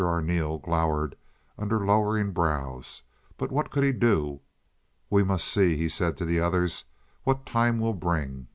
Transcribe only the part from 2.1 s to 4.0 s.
brows, but what could he